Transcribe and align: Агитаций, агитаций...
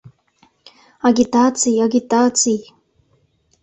Агитаций, 1.07 1.77
агитаций... 1.85 2.59